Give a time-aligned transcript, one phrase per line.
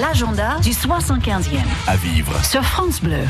[0.00, 1.60] L'agenda du 75e.
[1.86, 2.44] À vivre.
[2.44, 3.20] Sur France Bleu.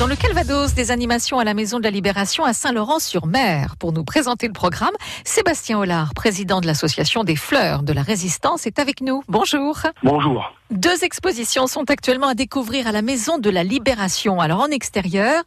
[0.00, 3.76] Dans le Calvados, des animations à la Maison de la Libération à Saint-Laurent-sur-Mer.
[3.76, 4.94] Pour nous présenter le programme,
[5.24, 9.22] Sébastien Hollard, président de l'Association des Fleurs de la Résistance, est avec nous.
[9.28, 9.78] Bonjour.
[10.02, 10.52] Bonjour.
[10.72, 14.40] Deux expositions sont actuellement à découvrir à la Maison de la Libération.
[14.40, 15.44] Alors en extérieur,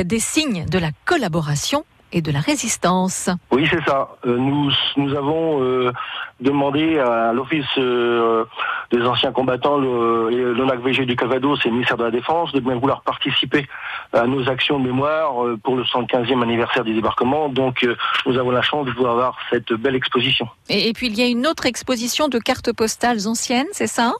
[0.00, 1.84] des signes de la collaboration
[2.14, 3.28] et de la résistance.
[3.50, 4.08] Oui, c'est ça.
[4.24, 5.92] Euh, nous, nous avons euh,
[6.40, 8.44] demandé à l'Office euh,
[8.92, 12.76] des anciens combattants, le, l'ONAC-VG du Calvados et le ministère de la Défense de bien
[12.76, 13.66] vouloir participer
[14.12, 15.32] à nos actions de mémoire
[15.64, 17.48] pour le 115e anniversaire du débarquement.
[17.48, 17.96] Donc, euh,
[18.26, 20.48] nous avons la chance de pouvoir avoir cette belle exposition.
[20.68, 24.12] Et, et puis il y a une autre exposition de cartes postales anciennes, c'est ça?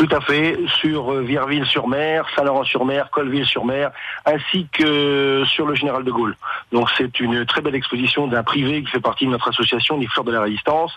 [0.00, 3.90] Tout à fait, sur euh, Virville-sur-Mer, Saint-Laurent-sur-Mer, Colville-sur-Mer,
[4.24, 6.38] ainsi que sur le Général de Gaulle.
[6.72, 10.06] Donc c'est une très belle exposition d'un privé qui fait partie de notre association, les
[10.06, 10.90] Fleurs de la Résistance,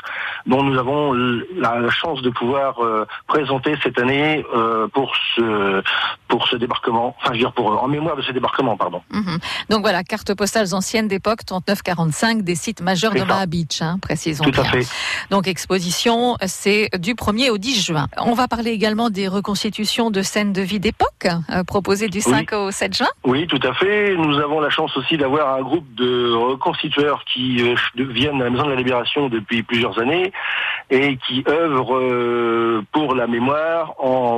[0.46, 5.84] dont nous avons la chance de pouvoir euh, présenter cette année euh, pour ce
[6.30, 9.02] pour ce débarquement, enfin je veux dire pour en mémoire de ce débarquement, pardon.
[9.12, 9.38] Mhm.
[9.70, 13.26] Donc voilà, cartes postales anciennes d'époque 39-45 des sites majeurs de ça.
[13.26, 14.88] Maha Beach, hein, précisons Tout à fait.
[15.30, 18.08] Donc exposition, c'est du 1er au 10 juin.
[18.18, 22.54] On va parler également des reconstitutions de scènes de vie d'époque euh, proposées du 5
[22.54, 23.08] au 7 juin.
[23.24, 24.16] Oui, tout à fait.
[24.16, 28.50] Nous avons la chance aussi d'avoir un groupe de reconstitueurs qui euh, viennent à la
[28.50, 30.32] Maison de la Libération depuis plusieurs années
[30.90, 34.33] et qui œuvrent euh, pour la mémoire en,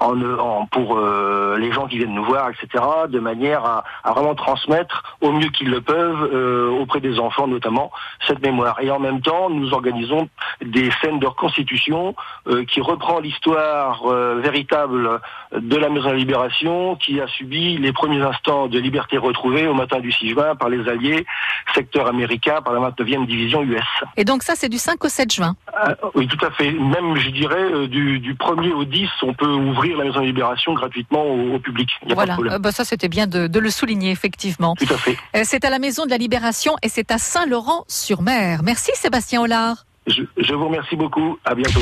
[0.00, 4.34] en, en- pour euh, les gens qui viennent nous voir, etc., de manière à, vraiment
[4.34, 7.90] transmettre au mieux qu'ils le peuvent euh, auprès des enfants notamment
[8.26, 8.78] cette mémoire.
[8.80, 10.28] Et en même temps, nous organisons
[10.64, 12.14] des scènes de reconstitution
[12.48, 15.20] euh, qui reprend l'histoire euh, véritable
[15.52, 19.74] de la Maison de Libération qui a subi les premiers instants de liberté retrouvée au
[19.74, 21.26] matin du 6 juin par les Alliés,
[21.74, 23.82] secteur américain, par la 29e division US.
[24.16, 25.54] Et donc ça, c'est du 5 au 7 juin.
[25.74, 26.70] Ah, oui, tout à fait.
[26.72, 30.20] Même, je dirais, euh, du, du 1er au 10, on peut ouvrir la Maison de
[30.20, 31.88] la Libération gratuitement au, au public.
[32.02, 32.54] Il n'y a pas de Voilà, problème.
[32.54, 34.74] Euh, bah, ça c'était bien de, de le souligner, effectivement.
[34.76, 35.16] Tout à fait.
[35.36, 38.60] Euh, C'est à la Maison de la Libération et c'est à Saint-Laurent-sur-Mer.
[38.64, 39.84] Merci Sébastien Hollard.
[40.06, 41.38] Je, je vous remercie beaucoup.
[41.44, 41.80] À bientôt.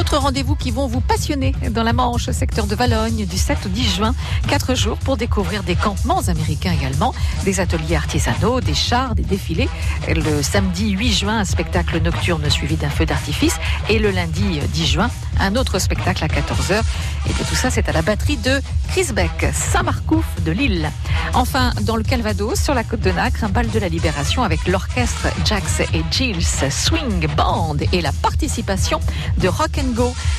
[0.00, 3.68] D'autres rendez-vous qui vont vous passionner dans la Manche, secteur de Valogne, du 7 au
[3.68, 4.14] 10 juin.
[4.48, 7.12] Quatre jours pour découvrir des campements américains également,
[7.44, 9.68] des ateliers artisanaux, des chars, des défilés.
[10.08, 13.58] Le samedi 8 juin, un spectacle nocturne suivi d'un feu d'artifice.
[13.90, 16.80] Et le lundi 10 juin, un autre spectacle à 14h.
[17.28, 20.90] Et de tout ça, c'est à la batterie de Chrisbeck, Saint-Marcouf de Lille.
[21.34, 24.66] Enfin, dans le Calvados, sur la côte de Nacre, un bal de la libération avec
[24.66, 28.98] l'orchestre Jax et Gilles Swing Band et la participation
[29.38, 29.89] de Rock and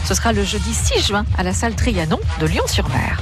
[0.05, 3.19] Ce sera le jeudi 6 juin à la salle Trianon de Lyon-sur-Mer.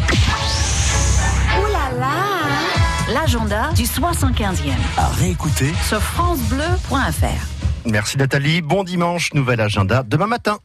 [3.12, 4.74] L'agenda du 75e.
[4.98, 5.74] À réécouter.
[5.88, 7.86] Sur FranceBleu.fr.
[7.86, 8.62] Merci Nathalie.
[8.62, 9.34] Bon dimanche.
[9.34, 10.60] Nouvel agenda demain matin.